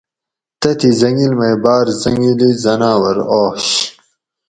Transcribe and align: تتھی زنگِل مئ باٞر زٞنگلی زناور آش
تتھی 0.61 0.89
زنگِل 0.99 1.33
مئ 1.39 1.53
باٞر 1.63 1.87
زٞنگلی 2.01 2.49
زناور 2.63 3.17
آش 3.41 3.65